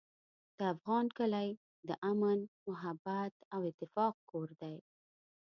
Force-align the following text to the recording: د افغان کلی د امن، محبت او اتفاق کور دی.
د 0.57 0.59
افغان 0.73 1.05
کلی 1.17 1.49
د 1.87 1.89
امن، 2.11 2.39
محبت 2.67 3.33
او 3.53 3.59
اتفاق 3.69 4.13
کور 4.29 4.49
دی. 4.61 4.75